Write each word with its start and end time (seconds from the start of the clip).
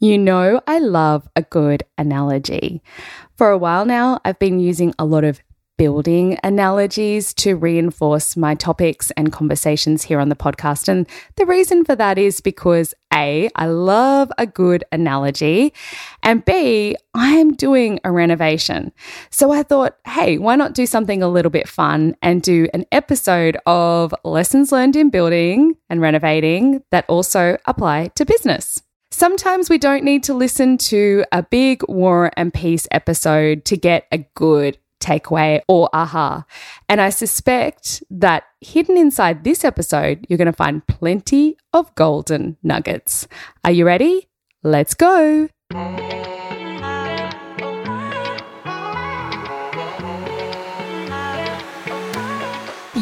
You 0.00 0.16
know, 0.16 0.60
I 0.66 0.78
love 0.78 1.28
a 1.34 1.42
good 1.42 1.82
analogy. 1.96 2.82
For 3.36 3.50
a 3.50 3.58
while 3.58 3.84
now, 3.84 4.20
I've 4.24 4.38
been 4.38 4.60
using 4.60 4.94
a 4.98 5.04
lot 5.04 5.24
of 5.24 5.40
building 5.76 6.36
analogies 6.42 7.32
to 7.32 7.56
reinforce 7.56 8.36
my 8.36 8.54
topics 8.54 9.10
and 9.12 9.32
conversations 9.32 10.02
here 10.02 10.20
on 10.20 10.28
the 10.28 10.36
podcast. 10.36 10.88
And 10.88 11.08
the 11.36 11.46
reason 11.46 11.84
for 11.84 11.96
that 11.96 12.18
is 12.18 12.40
because 12.40 12.94
A, 13.14 13.48
I 13.54 13.66
love 13.66 14.30
a 14.38 14.46
good 14.46 14.84
analogy, 14.92 15.72
and 16.22 16.44
B, 16.44 16.96
I 17.14 17.30
am 17.30 17.54
doing 17.54 18.00
a 18.04 18.10
renovation. 18.10 18.92
So 19.30 19.52
I 19.52 19.62
thought, 19.62 19.96
hey, 20.04 20.38
why 20.38 20.56
not 20.56 20.74
do 20.74 20.84
something 20.84 21.22
a 21.22 21.28
little 21.28 21.50
bit 21.50 21.68
fun 21.68 22.16
and 22.22 22.42
do 22.42 22.68
an 22.74 22.84
episode 22.92 23.56
of 23.66 24.14
lessons 24.24 24.70
learned 24.72 24.96
in 24.96 25.10
building 25.10 25.76
and 25.88 26.00
renovating 26.00 26.82
that 26.90 27.04
also 27.08 27.56
apply 27.66 28.08
to 28.16 28.24
business? 28.24 28.82
Sometimes 29.18 29.68
we 29.68 29.78
don't 29.78 30.04
need 30.04 30.22
to 30.22 30.32
listen 30.32 30.78
to 30.78 31.24
a 31.32 31.42
big 31.42 31.82
war 31.88 32.30
and 32.36 32.54
peace 32.54 32.86
episode 32.92 33.64
to 33.64 33.76
get 33.76 34.06
a 34.12 34.18
good 34.36 34.78
takeaway 35.00 35.60
or 35.66 35.90
aha. 35.92 36.44
And 36.88 37.00
I 37.00 37.10
suspect 37.10 38.00
that 38.10 38.44
hidden 38.60 38.96
inside 38.96 39.42
this 39.42 39.64
episode, 39.64 40.24
you're 40.28 40.38
going 40.38 40.46
to 40.46 40.52
find 40.52 40.86
plenty 40.86 41.56
of 41.72 41.92
golden 41.96 42.58
nuggets. 42.62 43.26
Are 43.64 43.72
you 43.72 43.84
ready? 43.84 44.28
Let's 44.62 44.94
go. 44.94 45.48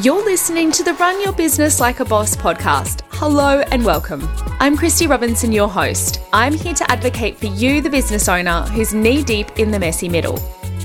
You're 0.03 0.23
listening 0.23 0.73
to 0.73 0.83
the 0.83 0.93
Run 0.95 1.23
Your 1.23 1.33
Business 1.33 1.81
Like 1.81 2.01
a 2.01 2.05
Boss 2.05 2.37
podcast. 2.37 3.01
Hello 3.13 3.61
and 3.71 3.83
welcome. 3.83 4.29
I'm 4.61 4.77
Christy 4.77 5.07
Robinson, 5.07 5.53
your 5.53 5.71
host. 5.71 6.21
I'm 6.35 6.53
here 6.53 6.75
to 6.75 6.91
advocate 6.91 7.39
for 7.39 7.47
you, 7.47 7.81
the 7.81 7.89
business 7.89 8.29
owner 8.29 8.61
who's 8.67 8.93
knee 8.93 9.25
deep 9.25 9.59
in 9.59 9.71
the 9.71 9.79
messy 9.79 10.07
middle. 10.07 10.39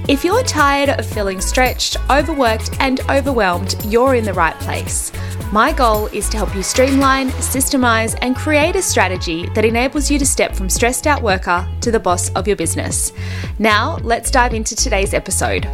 If 0.08 0.23
you're 0.23 0.44
tired 0.44 0.98
of 0.98 1.06
feeling 1.06 1.42
stretched, 1.42 1.98
overworked, 2.09 2.78
and 2.80 3.02
overwhelmed, 3.09 3.76
you're 3.84 4.16
in 4.16 4.23
the 4.23 4.34
right 4.34 4.58
place. 4.62 5.12
My 5.52 5.73
goal 5.73 6.06
is 6.08 6.30
to 6.30 6.38
help 6.38 6.56
you 6.56 6.64
streamline, 6.64 7.31
systemize, 7.31 8.18
and 8.22 8.34
create 8.34 8.78
a 8.78 8.81
strategy 8.81 9.50
that 9.56 9.66
enables 9.66 10.09
you 10.09 10.20
to 10.20 10.25
step 10.25 10.56
from 10.56 10.70
stressed 10.70 11.06
out 11.06 11.22
worker 11.22 11.68
to 11.81 11.92
the 11.92 12.00
boss 12.00 12.30
of 12.30 12.48
your 12.48 12.56
business. 12.56 13.12
Now, 13.59 13.98
let's 14.03 14.31
dive 14.31 14.53
into 14.53 14.73
today's 14.73 15.14
episode. 15.14 15.68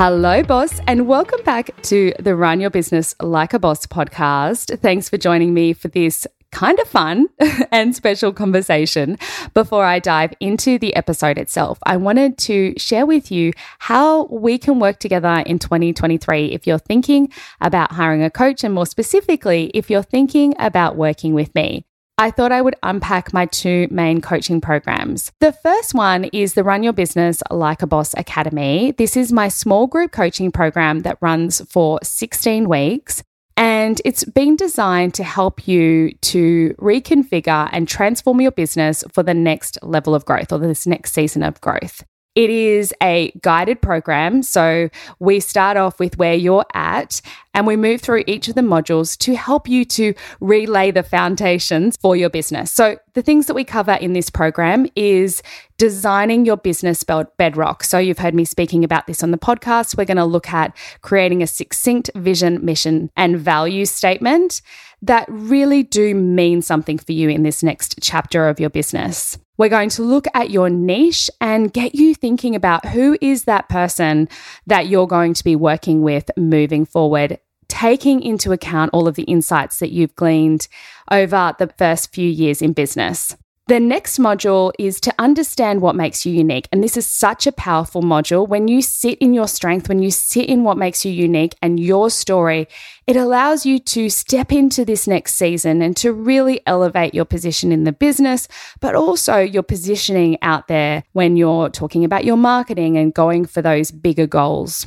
Hello, 0.00 0.44
boss, 0.44 0.78
and 0.86 1.08
welcome 1.08 1.42
back 1.42 1.72
to 1.82 2.12
the 2.20 2.36
Run 2.36 2.60
Your 2.60 2.70
Business 2.70 3.16
Like 3.20 3.52
a 3.52 3.58
Boss 3.58 3.84
podcast. 3.84 4.78
Thanks 4.78 5.08
for 5.08 5.16
joining 5.16 5.52
me 5.52 5.72
for 5.72 5.88
this 5.88 6.24
kind 6.52 6.78
of 6.78 6.86
fun 6.86 7.26
and 7.72 7.96
special 7.96 8.32
conversation. 8.32 9.18
Before 9.54 9.84
I 9.84 9.98
dive 9.98 10.34
into 10.38 10.78
the 10.78 10.94
episode 10.94 11.36
itself, 11.36 11.80
I 11.82 11.96
wanted 11.96 12.38
to 12.38 12.78
share 12.78 13.06
with 13.06 13.32
you 13.32 13.52
how 13.80 14.26
we 14.26 14.56
can 14.56 14.78
work 14.78 15.00
together 15.00 15.42
in 15.44 15.58
2023 15.58 16.52
if 16.52 16.64
you're 16.64 16.78
thinking 16.78 17.32
about 17.60 17.90
hiring 17.90 18.22
a 18.22 18.30
coach, 18.30 18.62
and 18.62 18.72
more 18.72 18.86
specifically, 18.86 19.72
if 19.74 19.90
you're 19.90 20.04
thinking 20.04 20.54
about 20.60 20.94
working 20.94 21.34
with 21.34 21.52
me. 21.56 21.87
I 22.20 22.32
thought 22.32 22.50
I 22.50 22.60
would 22.60 22.74
unpack 22.82 23.32
my 23.32 23.46
two 23.46 23.86
main 23.92 24.20
coaching 24.20 24.60
programs. 24.60 25.30
The 25.38 25.52
first 25.52 25.94
one 25.94 26.24
is 26.24 26.54
the 26.54 26.64
Run 26.64 26.82
Your 26.82 26.92
Business 26.92 27.44
Like 27.48 27.80
a 27.80 27.86
Boss 27.86 28.12
Academy. 28.16 28.90
This 28.98 29.16
is 29.16 29.32
my 29.32 29.46
small 29.46 29.86
group 29.86 30.10
coaching 30.10 30.50
program 30.50 31.00
that 31.00 31.18
runs 31.20 31.60
for 31.70 32.00
16 32.02 32.68
weeks. 32.68 33.22
And 33.56 34.02
it's 34.04 34.24
been 34.24 34.56
designed 34.56 35.14
to 35.14 35.22
help 35.22 35.68
you 35.68 36.12
to 36.22 36.74
reconfigure 36.80 37.68
and 37.70 37.86
transform 37.86 38.40
your 38.40 38.50
business 38.50 39.04
for 39.12 39.22
the 39.22 39.34
next 39.34 39.78
level 39.82 40.12
of 40.12 40.24
growth 40.24 40.52
or 40.52 40.58
this 40.58 40.88
next 40.88 41.12
season 41.12 41.44
of 41.44 41.60
growth. 41.60 42.02
It 42.34 42.50
is 42.50 42.94
a 43.02 43.32
guided 43.42 43.82
program. 43.82 44.44
So 44.44 44.90
we 45.18 45.40
start 45.40 45.76
off 45.76 45.98
with 45.98 46.18
where 46.18 46.34
you're 46.34 46.66
at 46.72 47.20
and 47.58 47.66
we 47.66 47.74
move 47.74 48.00
through 48.00 48.22
each 48.28 48.46
of 48.46 48.54
the 48.54 48.60
modules 48.60 49.18
to 49.18 49.34
help 49.34 49.68
you 49.68 49.84
to 49.84 50.14
relay 50.38 50.92
the 50.92 51.02
foundations 51.02 51.96
for 51.96 52.14
your 52.14 52.30
business. 52.30 52.70
So 52.70 52.98
the 53.14 53.20
things 53.20 53.46
that 53.46 53.54
we 53.54 53.64
cover 53.64 53.94
in 53.94 54.12
this 54.12 54.30
program 54.30 54.86
is 54.94 55.42
designing 55.76 56.46
your 56.46 56.56
business 56.56 57.02
bedrock. 57.02 57.82
So 57.82 57.98
you've 57.98 58.20
heard 58.20 58.32
me 58.32 58.44
speaking 58.44 58.84
about 58.84 59.08
this 59.08 59.24
on 59.24 59.32
the 59.32 59.38
podcast. 59.38 59.98
We're 59.98 60.04
going 60.04 60.18
to 60.18 60.24
look 60.24 60.50
at 60.50 60.76
creating 61.00 61.42
a 61.42 61.48
succinct 61.48 62.12
vision, 62.14 62.64
mission, 62.64 63.10
and 63.16 63.36
value 63.36 63.86
statement 63.86 64.62
that 65.02 65.26
really 65.28 65.82
do 65.82 66.14
mean 66.14 66.62
something 66.62 66.96
for 66.98 67.10
you 67.10 67.28
in 67.28 67.42
this 67.42 67.64
next 67.64 67.98
chapter 68.00 68.48
of 68.48 68.60
your 68.60 68.70
business. 68.70 69.36
We're 69.56 69.68
going 69.68 69.90
to 69.90 70.02
look 70.02 70.26
at 70.34 70.50
your 70.50 70.70
niche 70.70 71.28
and 71.40 71.72
get 71.72 71.96
you 71.96 72.14
thinking 72.14 72.54
about 72.54 72.86
who 72.86 73.18
is 73.20 73.44
that 73.44 73.68
person 73.68 74.28
that 74.68 74.86
you're 74.86 75.08
going 75.08 75.34
to 75.34 75.42
be 75.42 75.56
working 75.56 76.02
with 76.02 76.30
moving 76.36 76.84
forward, 76.84 77.40
taking 77.78 78.20
into 78.20 78.50
account 78.50 78.90
all 78.92 79.06
of 79.06 79.14
the 79.14 79.22
insights 79.22 79.78
that 79.78 79.92
you've 79.92 80.16
gleaned 80.16 80.66
over 81.12 81.54
the 81.60 81.68
first 81.78 82.12
few 82.12 82.28
years 82.28 82.60
in 82.60 82.72
business. 82.72 83.36
The 83.68 83.78
next 83.78 84.18
module 84.18 84.72
is 84.80 84.98
to 85.02 85.14
understand 85.16 85.80
what 85.80 85.94
makes 85.94 86.26
you 86.26 86.32
unique. 86.32 86.68
And 86.72 86.82
this 86.82 86.96
is 86.96 87.06
such 87.06 87.46
a 87.46 87.52
powerful 87.52 88.02
module. 88.02 88.48
When 88.48 88.66
you 88.66 88.82
sit 88.82 89.18
in 89.18 89.32
your 89.32 89.46
strength, 89.46 89.88
when 89.88 90.02
you 90.02 90.10
sit 90.10 90.46
in 90.48 90.64
what 90.64 90.76
makes 90.76 91.04
you 91.04 91.12
unique 91.12 91.54
and 91.62 91.78
your 91.78 92.10
story, 92.10 92.66
it 93.06 93.14
allows 93.14 93.64
you 93.64 93.78
to 93.78 94.10
step 94.10 94.50
into 94.50 94.84
this 94.84 95.06
next 95.06 95.34
season 95.34 95.80
and 95.80 95.96
to 95.98 96.12
really 96.12 96.60
elevate 96.66 97.14
your 97.14 97.26
position 97.26 97.70
in 97.70 97.84
the 97.84 97.92
business, 97.92 98.48
but 98.80 98.96
also 98.96 99.38
your 99.38 99.62
positioning 99.62 100.36
out 100.42 100.66
there 100.66 101.04
when 101.12 101.36
you're 101.36 101.68
talking 101.68 102.04
about 102.04 102.24
your 102.24 102.38
marketing 102.38 102.96
and 102.96 103.14
going 103.14 103.44
for 103.44 103.62
those 103.62 103.92
bigger 103.92 104.26
goals. 104.26 104.84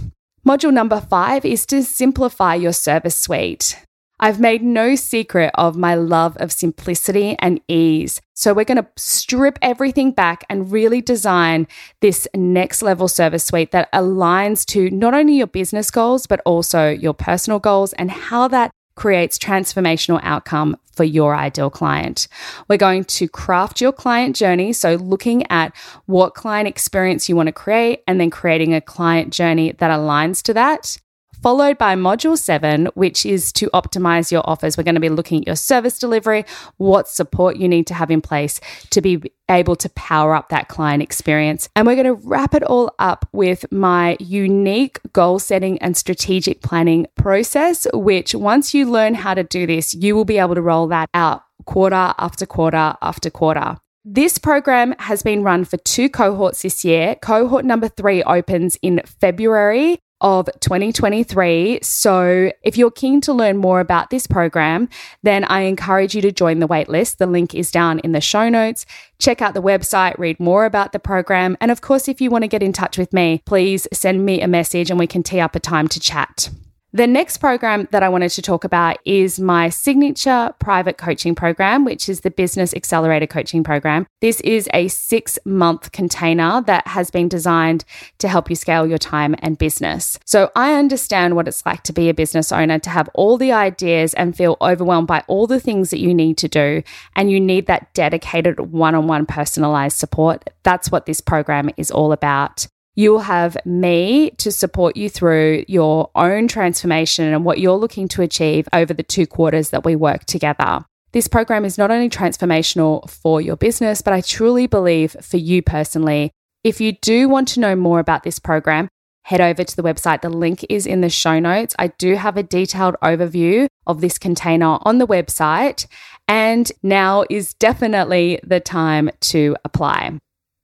Module 0.47 0.73
number 0.73 0.99
five 0.99 1.45
is 1.45 1.67
to 1.67 1.83
simplify 1.83 2.55
your 2.55 2.73
service 2.73 3.15
suite. 3.15 3.77
I've 4.19 4.39
made 4.39 4.63
no 4.63 4.95
secret 4.95 5.51
of 5.53 5.75
my 5.75 5.93
love 5.93 6.35
of 6.37 6.51
simplicity 6.51 7.35
and 7.37 7.61
ease. 7.67 8.19
So, 8.33 8.51
we're 8.51 8.65
going 8.65 8.81
to 8.81 8.87
strip 8.97 9.59
everything 9.61 10.11
back 10.11 10.43
and 10.49 10.71
really 10.71 10.99
design 10.99 11.67
this 12.01 12.27
next 12.35 12.81
level 12.81 13.07
service 13.07 13.45
suite 13.45 13.71
that 13.71 13.91
aligns 13.93 14.65
to 14.67 14.89
not 14.89 15.13
only 15.13 15.37
your 15.37 15.47
business 15.47 15.91
goals, 15.91 16.25
but 16.25 16.41
also 16.43 16.89
your 16.89 17.13
personal 17.13 17.59
goals 17.59 17.93
and 17.93 18.09
how 18.09 18.47
that 18.47 18.71
creates 19.01 19.39
transformational 19.39 20.19
outcome 20.21 20.77
for 20.93 21.03
your 21.03 21.35
ideal 21.35 21.71
client. 21.71 22.27
We're 22.67 22.77
going 22.77 23.03
to 23.05 23.27
craft 23.27 23.81
your 23.81 23.91
client 23.91 24.35
journey. 24.35 24.73
So, 24.73 24.93
looking 24.93 25.49
at 25.49 25.75
what 26.05 26.35
client 26.35 26.67
experience 26.67 27.27
you 27.27 27.35
want 27.35 27.47
to 27.47 27.51
create 27.51 28.03
and 28.05 28.21
then 28.21 28.29
creating 28.29 28.75
a 28.75 28.79
client 28.79 29.33
journey 29.33 29.71
that 29.71 29.89
aligns 29.89 30.43
to 30.43 30.53
that 30.53 30.99
followed 31.41 31.77
by 31.77 31.95
module 31.95 32.37
seven, 32.37 32.87
which 32.93 33.25
is 33.25 33.51
to 33.53 33.69
optimize 33.71 34.31
your 34.31 34.41
offers. 34.45 34.77
We're 34.77 34.83
going 34.83 34.95
to 34.95 35.01
be 35.01 35.09
looking 35.09 35.41
at 35.41 35.47
your 35.47 35.55
service 35.55 35.99
delivery, 35.99 36.45
what 36.77 37.07
support 37.07 37.57
you 37.57 37.67
need 37.67 37.87
to 37.87 37.93
have 37.93 38.11
in 38.11 38.21
place 38.21 38.59
to 38.91 39.01
be 39.01 39.31
able 39.49 39.75
to 39.75 39.89
power 39.89 40.33
up 40.33 40.49
that 40.49 40.67
client 40.67 41.03
experience. 41.03 41.67
And 41.75 41.85
we're 41.85 41.95
going 41.95 42.05
to 42.05 42.27
wrap 42.27 42.53
it 42.53 42.63
all 42.63 42.93
up 42.99 43.27
with 43.33 43.65
my 43.71 44.17
unique 44.19 44.99
goal 45.13 45.39
setting 45.39 45.77
and 45.79 45.97
strategic 45.97 46.61
planning 46.61 47.07
process, 47.15 47.85
which 47.93 48.33
once 48.33 48.73
you 48.73 48.89
learn 48.89 49.15
how 49.15 49.33
to 49.33 49.43
do 49.43 49.67
this, 49.67 49.93
you 49.93 50.15
will 50.15 50.25
be 50.25 50.37
able 50.37 50.55
to 50.55 50.61
roll 50.61 50.87
that 50.87 51.09
out 51.13 51.43
quarter 51.65 52.13
after 52.17 52.45
quarter 52.45 52.95
after 53.01 53.29
quarter. 53.29 53.77
This 54.03 54.39
program 54.39 54.95
has 54.97 55.21
been 55.21 55.43
run 55.43 55.63
for 55.63 55.77
two 55.77 56.09
cohorts 56.09 56.63
this 56.63 56.83
year. 56.83 57.15
Cohort 57.15 57.65
number 57.65 57.87
three 57.87 58.23
opens 58.23 58.75
in 58.81 59.01
February 59.05 59.99
of 60.21 60.49
2023. 60.61 61.79
So, 61.81 62.51
if 62.63 62.77
you're 62.77 62.91
keen 62.91 63.19
to 63.21 63.33
learn 63.33 63.57
more 63.57 63.79
about 63.79 64.09
this 64.09 64.27
program, 64.27 64.87
then 65.23 65.43
I 65.45 65.61
encourage 65.61 66.15
you 66.15 66.21
to 66.21 66.31
join 66.31 66.59
the 66.59 66.67
waitlist. 66.67 67.17
The 67.17 67.27
link 67.27 67.53
is 67.53 67.71
down 67.71 67.99
in 67.99 68.13
the 68.13 68.21
show 68.21 68.47
notes. 68.47 68.85
Check 69.19 69.41
out 69.41 69.53
the 69.53 69.61
website, 69.61 70.17
read 70.17 70.39
more 70.39 70.65
about 70.65 70.93
the 70.93 70.99
program. 70.99 71.57
And 71.59 71.71
of 71.71 71.81
course, 71.81 72.07
if 72.07 72.21
you 72.21 72.29
want 72.29 72.43
to 72.43 72.47
get 72.47 72.63
in 72.63 72.73
touch 72.73 72.97
with 72.97 73.11
me, 73.13 73.41
please 73.45 73.87
send 73.91 74.25
me 74.25 74.41
a 74.41 74.47
message 74.47 74.89
and 74.89 74.97
we 74.97 75.07
can 75.07 75.23
tee 75.23 75.39
up 75.39 75.55
a 75.55 75.59
time 75.59 75.87
to 75.89 75.99
chat. 75.99 76.49
The 76.93 77.07
next 77.07 77.37
program 77.37 77.87
that 77.91 78.03
I 78.03 78.09
wanted 78.09 78.31
to 78.31 78.41
talk 78.41 78.65
about 78.65 78.97
is 79.05 79.39
my 79.39 79.69
signature 79.69 80.53
private 80.59 80.97
coaching 80.97 81.35
program, 81.35 81.85
which 81.85 82.09
is 82.09 82.19
the 82.19 82.31
Business 82.31 82.73
Accelerator 82.73 83.27
Coaching 83.27 83.63
Program. 83.63 84.05
This 84.19 84.41
is 84.41 84.67
a 84.73 84.89
six 84.89 85.39
month 85.45 85.93
container 85.93 86.61
that 86.63 86.85
has 86.87 87.09
been 87.09 87.29
designed 87.29 87.85
to 88.17 88.27
help 88.27 88.49
you 88.49 88.57
scale 88.57 88.85
your 88.85 88.97
time 88.97 89.37
and 89.39 89.57
business. 89.57 90.19
So 90.25 90.51
I 90.53 90.73
understand 90.73 91.37
what 91.37 91.47
it's 91.47 91.65
like 91.65 91.83
to 91.83 91.93
be 91.93 92.09
a 92.09 92.13
business 92.13 92.51
owner, 92.51 92.77
to 92.79 92.89
have 92.89 93.09
all 93.13 93.37
the 93.37 93.53
ideas 93.53 94.13
and 94.15 94.35
feel 94.35 94.57
overwhelmed 94.59 95.07
by 95.07 95.23
all 95.27 95.47
the 95.47 95.61
things 95.61 95.91
that 95.91 95.99
you 95.99 96.13
need 96.13 96.37
to 96.39 96.49
do. 96.49 96.83
And 97.15 97.31
you 97.31 97.39
need 97.39 97.67
that 97.67 97.93
dedicated 97.93 98.59
one 98.59 98.95
on 98.95 99.07
one 99.07 99.25
personalized 99.25 99.97
support. 99.97 100.49
That's 100.63 100.91
what 100.91 101.05
this 101.05 101.21
program 101.21 101.69
is 101.77 101.89
all 101.89 102.11
about. 102.11 102.67
You'll 102.95 103.19
have 103.19 103.57
me 103.65 104.31
to 104.37 104.51
support 104.51 104.97
you 104.97 105.09
through 105.09 105.63
your 105.67 106.11
own 106.13 106.47
transformation 106.47 107.33
and 107.33 107.45
what 107.45 107.59
you're 107.59 107.77
looking 107.77 108.07
to 108.09 108.21
achieve 108.21 108.67
over 108.73 108.93
the 108.93 109.03
two 109.03 109.25
quarters 109.25 109.69
that 109.69 109.85
we 109.85 109.95
work 109.95 110.25
together. 110.25 110.83
This 111.13 111.27
program 111.27 111.65
is 111.65 111.77
not 111.77 111.91
only 111.91 112.09
transformational 112.09 113.09
for 113.09 113.41
your 113.41 113.55
business, 113.55 114.01
but 114.01 114.13
I 114.13 114.21
truly 114.21 114.67
believe 114.67 115.15
for 115.21 115.37
you 115.37 115.61
personally. 115.61 116.31
If 116.63 116.79
you 116.79 116.93
do 117.01 117.27
want 117.27 117.47
to 117.49 117.59
know 117.59 117.75
more 117.75 117.99
about 117.99 118.23
this 118.23 118.39
program, 118.39 118.87
head 119.23 119.41
over 119.41 119.63
to 119.63 119.75
the 119.75 119.83
website. 119.83 120.21
The 120.21 120.29
link 120.29 120.65
is 120.69 120.85
in 120.85 121.01
the 121.01 121.09
show 121.09 121.39
notes. 121.39 121.75
I 121.79 121.87
do 121.87 122.15
have 122.15 122.37
a 122.37 122.43
detailed 122.43 122.95
overview 123.01 123.67
of 123.87 124.01
this 124.01 124.17
container 124.17 124.77
on 124.81 124.97
the 124.97 125.07
website, 125.07 125.85
and 126.27 126.71
now 126.83 127.25
is 127.29 127.53
definitely 127.55 128.39
the 128.43 128.59
time 128.59 129.09
to 129.21 129.55
apply. 129.63 130.19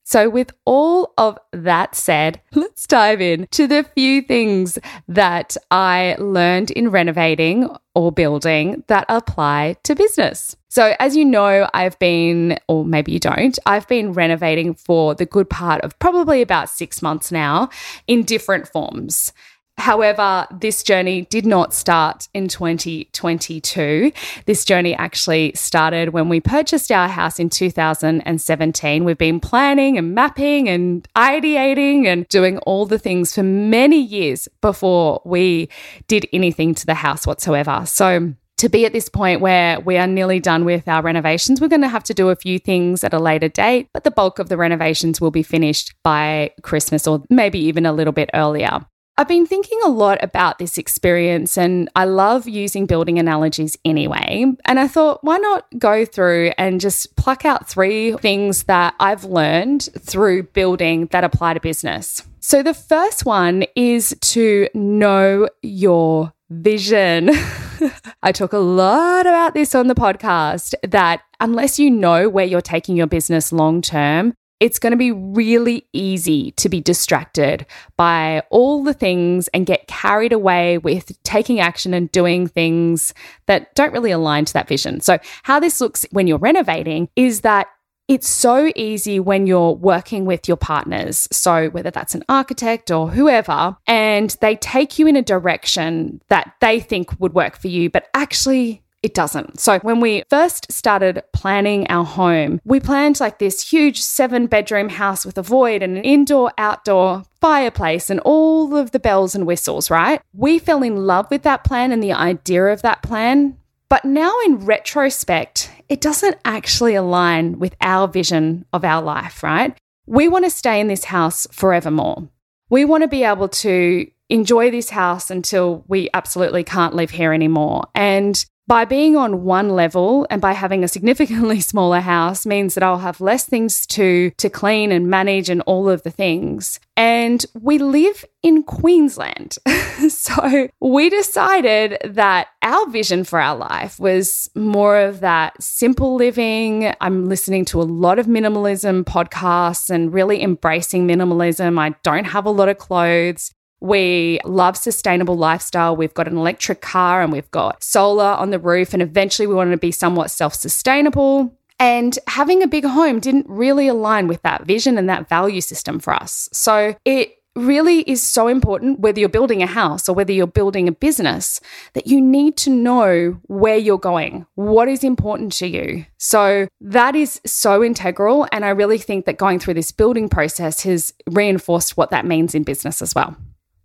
So, 0.10 0.30
with 0.30 0.54
all 0.64 1.14
of 1.18 1.38
that 1.52 1.94
said, 1.94 2.40
let's 2.56 2.88
dive 2.88 3.20
in 3.20 3.46
to 3.52 3.68
the 3.68 3.84
few 3.84 4.22
things 4.22 4.80
that 5.10 5.58
I 5.70 6.16
learned 6.18 6.72
in 6.72 6.92
renovating 6.92 7.68
or 7.94 8.14
building 8.14 8.86
that 8.88 9.06
apply 9.10 9.76
to 9.84 9.96
business. 9.96 10.56
So, 10.70 10.96
as 11.00 11.18
you 11.18 11.26
know, 11.26 11.68
I've 11.74 12.00
been, 12.00 12.58
or 12.70 12.86
maybe 12.86 13.12
you 13.12 13.20
don't, 13.20 13.60
I've 13.66 13.86
been 13.90 14.14
renovating 14.14 14.76
for 14.76 15.14
the 15.14 15.26
good 15.26 15.50
part 15.50 15.82
of 15.82 16.00
probably 16.00 16.42
about 16.42 16.70
six 16.70 17.02
months 17.02 17.30
now 17.30 17.70
in 18.08 18.24
different 18.24 18.70
forms. 18.70 19.34
However, 19.78 20.48
this 20.52 20.82
journey 20.84 21.22
did 21.30 21.46
not 21.46 21.74
start 21.74 22.28
in 22.34 22.48
2022. 22.48 24.12
This 24.46 24.66
journey 24.66 24.96
actually 24.96 25.54
started 25.56 26.10
when 26.10 26.30
we 26.30 26.42
purchased 26.42 26.92
our 26.92 27.08
house 27.08 27.40
in 27.40 27.50
2017. 27.50 29.06
We've 29.06 29.18
been 29.18 29.40
planning 29.40 29.98
and 29.98 30.16
mapping 30.16 30.68
and 30.68 31.08
ideating 31.16 32.06
and 32.06 32.28
doing 32.28 32.58
all 32.60 32.86
the 32.86 33.00
things 33.00 33.34
for 33.34 33.44
many 33.44 34.02
years 34.02 34.50
before 34.62 35.22
we 35.24 35.70
did 36.08 36.28
anything 36.34 36.74
to 36.76 36.86
the 36.86 36.96
house 36.96 37.28
whatsoever. 37.28 37.84
So, 37.86 38.34
to 38.58 38.70
be 38.70 38.88
at 38.88 38.92
this 38.92 39.08
point 39.08 39.40
where 39.40 39.80
we 39.80 39.98
are 39.98 40.08
nearly 40.08 40.40
done 40.40 40.66
with 40.66 40.88
our 40.88 41.04
renovations, 41.04 41.62
we're 41.62 41.68
going 41.68 41.82
to 41.82 41.88
have 41.88 42.04
to 42.06 42.14
do 42.16 42.30
a 42.30 42.36
few 42.36 42.58
things 42.58 43.04
at 43.04 43.14
a 43.14 43.20
later 43.20 43.48
date, 43.48 43.88
but 43.94 44.04
the 44.04 44.10
bulk 44.10 44.40
of 44.40 44.50
the 44.50 44.58
renovations 44.58 45.22
will 45.22 45.30
be 45.30 45.44
finished 45.44 45.94
by 46.04 46.50
Christmas 46.64 47.06
or 47.06 47.24
maybe 47.30 47.60
even 47.60 47.86
a 47.86 47.94
little 47.94 48.12
bit 48.12 48.32
earlier. 48.34 48.80
I've 49.20 49.28
been 49.28 49.48
thinking 49.48 49.80
a 49.84 49.90
lot 49.90 50.24
about 50.24 50.60
this 50.60 50.78
experience 50.78 51.58
and 51.58 51.90
I 51.96 52.06
love 52.06 52.48
using 52.48 52.86
building 52.86 53.18
analogies 53.18 53.76
anyway. 53.84 54.46
And 54.66 54.80
I 54.80 54.88
thought, 54.88 55.24
why 55.24 55.38
not 55.40 55.66
go 55.80 56.06
through 56.06 56.52
and 56.60 56.80
just 56.80 57.16
pluck 57.16 57.44
out 57.44 57.68
three 57.68 58.12
things 58.18 58.64
that 58.66 58.94
I've 59.00 59.24
learned 59.24 59.90
through 60.00 60.44
building 60.44 61.08
that 61.08 61.24
apply 61.24 61.56
to 61.56 61.60
business? 61.60 62.22
So 62.42 62.62
the 62.62 62.76
first 62.76 63.26
one 63.26 63.66
is 63.76 64.16
to 64.22 64.70
know 64.76 65.50
your 65.64 66.32
vision. 66.52 67.32
I 68.22 68.32
talk 68.32 68.54
a 68.54 68.60
lot 68.60 69.26
about 69.26 69.56
this 69.56 69.74
on 69.74 69.88
the 69.88 69.96
podcast 69.96 70.76
that 70.88 71.22
unless 71.40 71.80
you 71.80 71.90
know 71.90 72.30
where 72.30 72.46
you're 72.46 72.62
taking 72.62 72.96
your 72.96 73.08
business 73.08 73.52
long 73.52 73.82
term, 73.82 74.36
it's 74.60 74.80
going 74.80 74.92
to 74.92 74.98
be 74.98 75.12
really 75.12 75.86
easy 75.94 76.52
to 76.52 76.70
be 76.70 76.82
distracted 76.82 77.66
by 77.96 78.42
all 78.50 78.84
the 78.84 78.94
things 78.94 79.48
and 79.50 79.66
get 79.66 79.88
carried 79.88 80.34
away 80.34 80.78
with 80.78 81.22
taking 81.24 81.60
action 81.60 81.94
and 81.94 82.12
doing 82.12 82.48
things 82.48 83.14
that 83.46 83.74
don't 83.76 83.94
really 83.94 84.12
align 84.12 84.46
to 84.46 84.54
that 84.54 84.68
vision. 84.68 85.00
So, 85.00 85.20
how 85.44 85.60
this 85.60 85.80
looks 85.80 86.06
when 86.12 86.28
you're 86.28 86.38
renovating 86.38 87.10
is 87.16 87.42
that 87.42 87.68
it's 88.08 88.30
so 88.30 88.72
easy 88.76 89.20
when 89.20 89.48
you're 89.48 89.74
working 89.74 90.24
with 90.24 90.48
your 90.48 90.56
partners. 90.56 91.28
So, 91.32 91.70
whether 91.70 91.92
that's 91.92 92.16
an 92.16 92.24
architect 92.30 92.90
or 92.90 93.10
whoever, 93.10 93.76
and 93.86 94.36
they 94.42 94.56
take 94.56 94.98
you 94.98 95.08
in 95.08 95.16
a 95.16 95.22
direction 95.22 96.22
that 96.30 96.54
they 96.62 96.80
think 96.80 97.20
would 97.20 97.34
work 97.34 97.58
for 97.58 97.68
you, 97.68 97.90
but 97.90 98.08
actually 98.14 98.84
it 99.04 99.14
doesn't. 99.14 99.60
So, 99.60 99.80
when 99.80 100.00
we 100.00 100.24
first 100.30 100.72
started 100.72 101.24
planning 101.34 101.88
our 101.90 102.04
home, 102.04 102.60
we 102.66 102.80
planned 102.80 103.20
like 103.20 103.40
this 103.40 103.70
huge 103.70 104.02
seven 104.02 104.48
bedroom 104.48 104.90
house 104.90 105.26
with 105.26 105.38
a 105.38 105.44
void 105.44 105.84
and 105.84 105.98
an 105.98 106.04
indoor 106.04 106.52
outdoor 106.58 107.24
fireplace 107.40 108.10
and 108.10 108.20
all 108.22 108.76
of 108.76 108.92
the 108.92 109.00
bells 109.00 109.36
and 109.36 109.46
whistles, 109.46 109.92
right? 109.92 110.22
We 110.34 110.58
fell 110.60 110.82
in 110.82 111.06
love 111.06 111.28
with 111.30 111.44
that 111.44 111.64
plan 111.64 111.92
and 111.92 112.02
the 112.02 112.14
idea 112.14 112.66
of 112.66 112.82
that 112.82 113.04
plan. 113.04 113.58
But 113.90 114.04
now, 114.04 114.34
in 114.46 114.66
retrospect, 114.66 115.72
it 115.88 116.02
doesn't 116.02 116.38
actually 116.44 116.96
align 116.96 117.60
with 117.60 117.76
our 117.80 118.08
vision 118.08 118.66
of 118.74 118.84
our 118.84 119.02
life, 119.02 119.44
right? 119.44 119.78
We 120.06 120.28
want 120.28 120.46
to 120.46 120.50
stay 120.52 120.80
in 120.80 120.88
this 120.88 121.06
house 121.06 121.48
forevermore. 121.52 122.28
We 122.70 122.84
want 122.84 123.04
to 123.04 123.08
be 123.08 123.24
able 123.24 123.48
to 123.50 124.08
enjoy 124.30 124.72
this 124.72 124.90
house 124.90 125.32
until 125.32 125.86
we 125.88 126.10
absolutely 126.14 126.64
can't 126.64 126.96
live 126.96 127.12
here 127.12 127.32
anymore. 127.32 127.86
And 127.96 128.44
by 128.68 128.84
being 128.86 129.16
on 129.16 129.44
one 129.44 129.70
level 129.70 130.28
and 130.30 130.42
by 130.42 130.52
having 130.52 130.84
a 130.84 130.88
significantly 130.88 131.60
smaller 131.72 132.02
house 132.02 132.46
means 132.46 132.76
that 132.76 132.84
I'll 132.84 133.00
have 133.00 133.22
less 133.22 133.46
things 133.46 133.86
to 133.88 134.32
to 134.32 134.50
clean 134.50 134.92
and 134.92 135.08
manage 135.08 135.50
and 135.50 135.62
all 135.62 135.90
of 135.90 136.04
the 136.04 136.12
things. 136.12 136.80
And 136.96 137.46
we 137.60 137.78
live 137.78 138.26
in 138.44 138.64
Queensland. 138.64 139.58
so 140.10 140.68
we 140.80 141.10
decided 141.10 141.98
that 142.04 142.48
our 142.62 142.90
vision 142.90 143.24
for 143.24 143.40
our 143.40 143.56
life 143.56 144.00
was 144.00 144.50
more 144.56 144.98
of 145.00 145.20
that 145.20 145.62
simple 145.62 146.16
living. 146.16 146.94
I'm 147.00 147.30
listening 147.30 147.66
to 147.66 147.82
a 147.82 147.84
lot 147.84 148.20
of 148.20 148.26
minimalism 148.26 149.04
podcasts 149.04 149.90
and 149.90 150.14
really 150.14 150.42
embracing 150.42 151.08
minimalism. 151.08 151.80
I 151.80 151.96
don't 152.04 152.26
have 152.26 152.46
a 152.46 152.52
lot 152.52 152.70
of 152.70 152.78
clothes. 152.78 153.54
We 153.80 154.40
love 154.44 154.78
sustainable 154.78 155.38
lifestyle. 155.38 155.96
We've 155.96 156.14
got 156.14 156.28
an 156.28 156.38
electric 156.38 156.82
car 156.82 157.22
and 157.22 157.32
we've 157.32 157.52
got 157.52 157.84
solar 157.84 158.24
on 158.24 158.50
the 158.50 158.60
roof. 158.60 158.94
And 158.94 159.02
eventually 159.02 159.48
we 159.48 159.56
wanted 159.56 159.72
to 159.72 159.78
be 159.78 159.92
somewhat 159.92 160.32
self 160.32 160.56
sustainable. 160.56 161.54
And 161.80 162.18
having 162.28 162.64
a 162.64 162.68
big 162.68 162.86
home 162.86 163.20
didn't 163.20 163.46
really 163.48 163.88
align 163.88 164.28
with 164.28 164.42
that 164.42 164.66
vision 164.66 164.98
and 164.98 165.08
that 165.10 165.30
value 165.30 165.62
system 165.62 166.00
for 166.00 166.14
us. 166.14 166.50
So 166.52 166.96
it 167.06 167.38
really 167.58 168.02
is 168.02 168.22
so 168.22 168.48
important, 168.48 169.00
whether 169.00 169.20
you're 169.20 169.30
building 169.30 169.64
a 169.64 169.68
house 169.68 170.08
or 170.08 170.14
whether 170.14 170.32
you're 170.32 170.48
building 170.48 170.88
a 170.88 170.92
business, 170.92 171.60
that 171.94 172.08
you 172.08 172.22
need 172.22 172.56
to 172.58 172.70
know 172.70 173.40
where 173.44 173.78
you're 173.78 173.98
going, 173.98 174.46
what 174.56 174.88
is 174.88 175.04
important 175.04 175.52
to 175.54 175.68
you. 175.68 176.06
So 176.18 176.68
that 176.82 177.16
is 177.16 177.42
so 177.46 177.84
integral. 177.84 178.48
And 178.52 178.64
I 178.64 178.70
really 178.70 179.00
think 179.00 179.26
that 179.26 179.38
going 179.38 179.60
through 179.60 179.74
this 179.74 179.92
building 179.92 180.30
process 180.30 180.84
has 180.84 181.14
reinforced 181.30 181.98
what 181.98 182.12
that 182.12 182.26
means 182.26 182.56
in 182.56 182.64
business 182.64 183.02
as 183.02 183.16
well. 183.16 183.36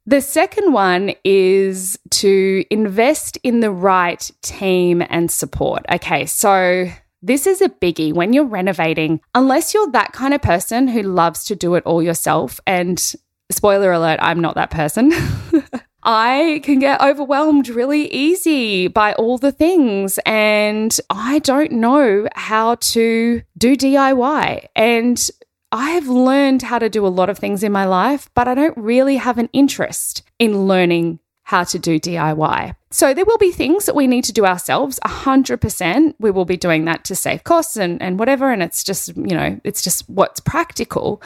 The 0.06 0.20
second 0.20 0.72
one 0.72 1.12
is 1.25 1.99
to 2.10 2.64
invest 2.70 3.38
in 3.43 3.60
the 3.60 3.70
right 3.70 4.31
team 4.43 5.02
and 5.08 5.31
support. 5.31 5.84
Okay, 5.90 6.26
so 6.26 6.90
this 7.22 7.46
is 7.46 7.62
a 7.62 7.69
biggie 7.69 8.12
when 8.12 8.32
you're 8.32 8.44
renovating, 8.44 9.21
unless 9.35 9.73
you're 9.73 9.90
that 9.92 10.12
kind 10.12 10.35
of 10.35 10.42
person 10.42 10.88
who 10.88 11.02
loves 11.02 11.44
to 11.44 11.56
do 11.56 11.76
it 11.76 11.85
all 11.87 12.02
yourself. 12.02 12.59
And 12.66 13.00
spoiler 13.50 13.92
alert, 13.92 14.18
I'm 14.21 14.40
not 14.40 14.56
that 14.56 14.71
person. 14.71 15.12
I 16.02 16.61
can 16.64 16.80
get 16.80 17.00
overwhelmed 17.00 17.68
really 17.68 18.12
easy 18.12 18.88
by 18.88 19.12
all 19.12 19.38
the 19.38 19.52
things, 19.52 20.18
and 20.26 20.97
I 21.11 21.38
don't 21.38 21.71
know 21.71 22.28
how 22.35 22.75
to 22.75 23.42
do 23.56 23.76
DIY. 23.76 24.66
And 24.75 25.30
I 25.73 25.91
have 25.93 26.07
learned 26.07 26.61
how 26.62 26.79
to 26.79 26.91
do 26.91 27.07
a 27.07 27.09
lot 27.09 27.31
of 27.31 27.38
things 27.38 27.62
in 27.62 27.73
my 27.73 27.87
life, 27.87 28.29
but 28.35 28.47
I 28.47 28.55
don't 28.55 28.76
really 28.76 29.17
have 29.17 29.38
an 29.38 29.49
interest 29.55 30.23
in 30.38 30.67
learning 30.67 31.19
how 31.45 31.64
to 31.64 31.79
do 31.79 31.99
DIY. 31.99 32.76
So 32.91 33.14
there 33.14 33.25
will 33.25 33.38
be 33.38 33.50
things 33.50 33.87
that 33.87 33.97
we 33.97 34.07
need 34.07 34.25
to 34.25 34.33
do 34.33 34.45
ourselves, 34.45 35.00
100%. 35.05 36.14
We 36.21 36.31
will 36.31 36.45
be 36.45 36.59
doing 36.59 36.85
that 36.85 37.05
to 37.07 37.17
save 37.17 37.45
costs 37.45 37.76
and, 37.76 38.00
and 38.02 38.19
whatever. 38.19 38.52
And 38.52 38.62
it's 38.62 38.85
just, 38.85 39.17
you 39.17 39.35
know, 39.35 39.61
it's 39.64 39.83
just 39.83 40.09
what's 40.09 40.41
practical. 40.41 41.23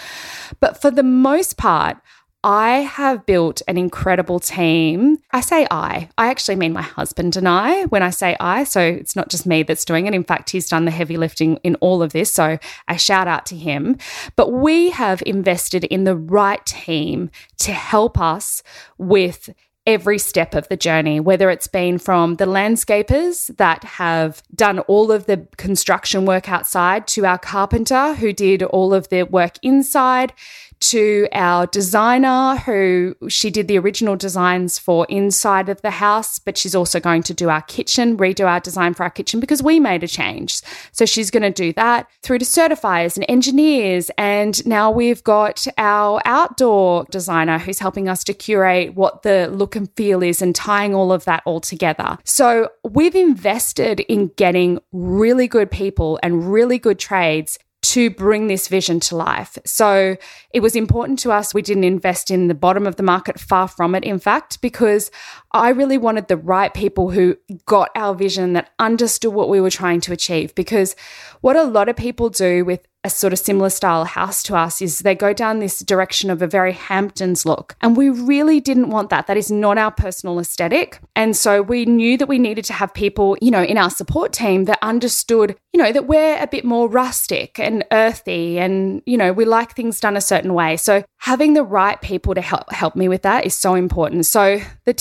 But 0.60 0.80
for 0.80 0.90
the 0.90 1.02
most 1.02 1.56
part, 1.56 1.98
I 2.46 2.82
have 2.82 3.26
built 3.26 3.60
an 3.66 3.76
incredible 3.76 4.38
team. 4.38 5.18
I 5.32 5.40
say 5.40 5.66
I, 5.68 6.08
I 6.16 6.28
actually 6.28 6.54
mean 6.54 6.72
my 6.72 6.82
husband 6.82 7.34
and 7.34 7.48
I 7.48 7.86
when 7.86 8.04
I 8.04 8.10
say 8.10 8.36
I. 8.38 8.62
So 8.62 8.80
it's 8.80 9.16
not 9.16 9.30
just 9.30 9.46
me 9.46 9.64
that's 9.64 9.84
doing 9.84 10.06
it. 10.06 10.14
In 10.14 10.22
fact, 10.22 10.50
he's 10.50 10.68
done 10.68 10.84
the 10.84 10.92
heavy 10.92 11.16
lifting 11.16 11.56
in 11.64 11.74
all 11.76 12.04
of 12.04 12.12
this. 12.12 12.32
So 12.32 12.58
a 12.86 12.98
shout 12.98 13.26
out 13.26 13.46
to 13.46 13.56
him. 13.56 13.98
But 14.36 14.52
we 14.52 14.90
have 14.90 15.24
invested 15.26 15.82
in 15.86 16.04
the 16.04 16.14
right 16.14 16.64
team 16.64 17.30
to 17.58 17.72
help 17.72 18.16
us 18.16 18.62
with 18.96 19.50
every 19.86 20.18
step 20.18 20.54
of 20.54 20.68
the 20.68 20.76
journey, 20.76 21.20
whether 21.20 21.50
it's 21.50 21.68
been 21.68 21.98
from 21.98 22.36
the 22.36 22.46
landscapers 22.46 23.54
that 23.56 23.84
have 23.84 24.42
done 24.54 24.80
all 24.80 25.12
of 25.12 25.26
the 25.26 25.46
construction 25.56 26.26
work 26.26 26.48
outside 26.48 27.06
to 27.06 27.24
our 27.24 27.38
carpenter 27.38 28.14
who 28.14 28.32
did 28.32 28.62
all 28.62 28.92
of 28.92 29.08
the 29.08 29.22
work 29.22 29.54
inside 29.62 30.32
to 30.78 31.26
our 31.32 31.66
designer 31.66 32.56
who 32.56 33.16
she 33.28 33.50
did 33.50 33.68
the 33.68 33.78
original 33.78 34.16
designs 34.16 34.78
for 34.78 35.06
inside 35.08 35.68
of 35.68 35.80
the 35.82 35.90
house, 35.90 36.38
but 36.38 36.58
she's 36.58 36.74
also 36.74 37.00
going 37.00 37.22
to 37.22 37.34
do 37.34 37.48
our 37.48 37.62
kitchen, 37.62 38.16
redo 38.16 38.46
our 38.46 38.60
design 38.60 38.94
for 38.94 39.02
our 39.02 39.10
kitchen 39.10 39.40
because 39.40 39.62
we 39.62 39.80
made 39.80 40.02
a 40.02 40.08
change. 40.08 40.60
So 40.92 41.06
she's 41.06 41.30
going 41.30 41.42
to 41.42 41.50
do 41.50 41.72
that 41.74 42.08
through 42.22 42.38
to 42.38 42.44
certifiers 42.44 43.16
and 43.16 43.24
engineers. 43.28 44.10
And 44.18 44.64
now 44.66 44.90
we've 44.90 45.24
got 45.24 45.66
our 45.78 46.20
outdoor 46.24 47.04
designer 47.10 47.58
who's 47.58 47.78
helping 47.78 48.08
us 48.08 48.22
to 48.24 48.34
curate 48.34 48.94
what 48.94 49.22
the 49.22 49.48
look 49.48 49.75
and 49.76 49.90
feel 49.94 50.22
is 50.22 50.42
and 50.42 50.54
tying 50.54 50.94
all 50.94 51.12
of 51.12 51.24
that 51.26 51.42
all 51.44 51.60
together. 51.60 52.18
So 52.24 52.70
we've 52.82 53.14
invested 53.14 54.00
in 54.00 54.28
getting 54.36 54.80
really 54.92 55.46
good 55.46 55.70
people 55.70 56.18
and 56.22 56.50
really 56.50 56.78
good 56.78 56.98
trades 56.98 57.58
to 57.82 58.10
bring 58.10 58.48
this 58.48 58.66
vision 58.66 58.98
to 58.98 59.16
life. 59.16 59.58
So 59.64 60.16
it 60.52 60.60
was 60.60 60.74
important 60.74 61.20
to 61.20 61.30
us. 61.30 61.54
We 61.54 61.62
didn't 61.62 61.84
invest 61.84 62.32
in 62.32 62.48
the 62.48 62.54
bottom 62.54 62.84
of 62.84 62.96
the 62.96 63.04
market, 63.04 63.38
far 63.38 63.68
from 63.68 63.94
it, 63.94 64.02
in 64.02 64.18
fact, 64.18 64.60
because 64.60 65.10
I 65.56 65.70
really 65.70 65.98
wanted 65.98 66.28
the 66.28 66.36
right 66.36 66.72
people 66.72 67.10
who 67.10 67.36
got 67.66 67.90
our 67.94 68.14
vision, 68.14 68.52
that 68.54 68.70
understood 68.78 69.32
what 69.32 69.48
we 69.48 69.60
were 69.60 69.70
trying 69.70 70.00
to 70.02 70.12
achieve. 70.12 70.54
Because 70.54 70.96
what 71.40 71.56
a 71.56 71.64
lot 71.64 71.88
of 71.88 71.96
people 71.96 72.30
do 72.30 72.64
with 72.64 72.86
a 73.06 73.10
sort 73.10 73.32
of 73.32 73.38
similar 73.38 73.70
style 73.70 74.04
house 74.04 74.42
to 74.42 74.56
us 74.56 74.82
is 74.82 74.98
they 74.98 75.14
go 75.14 75.32
down 75.32 75.60
this 75.60 75.78
direction 75.78 76.28
of 76.28 76.42
a 76.42 76.46
very 76.46 76.72
Hamptons 76.72 77.46
look. 77.46 77.76
And 77.80 77.96
we 77.96 78.10
really 78.10 78.58
didn't 78.58 78.90
want 78.90 79.10
that. 79.10 79.28
That 79.28 79.36
is 79.36 79.48
not 79.48 79.78
our 79.78 79.92
personal 79.92 80.40
aesthetic. 80.40 80.98
And 81.14 81.36
so 81.36 81.62
we 81.62 81.86
knew 81.86 82.18
that 82.18 82.26
we 82.26 82.40
needed 82.40 82.64
to 82.64 82.72
have 82.72 82.92
people, 82.92 83.38
you 83.40 83.52
know, 83.52 83.62
in 83.62 83.78
our 83.78 83.90
support 83.90 84.32
team 84.32 84.64
that 84.64 84.80
understood, 84.82 85.56
you 85.72 85.80
know, 85.80 85.92
that 85.92 86.08
we're 86.08 86.36
a 86.42 86.48
bit 86.48 86.64
more 86.64 86.88
rustic 86.88 87.60
and 87.60 87.84
earthy 87.92 88.58
and, 88.58 89.02
you 89.06 89.16
know, 89.16 89.32
we 89.32 89.44
like 89.44 89.76
things 89.76 90.00
done 90.00 90.16
a 90.16 90.20
certain 90.20 90.52
way. 90.52 90.76
So 90.76 91.04
having 91.18 91.54
the 91.54 91.62
right 91.62 92.00
people 92.00 92.34
to 92.34 92.40
help 92.40 92.72
help 92.72 92.96
me 92.96 93.08
with 93.08 93.22
that 93.22 93.46
is 93.46 93.54
so 93.54 93.76
important. 93.76 94.26
So 94.26 94.60
the 94.84 94.94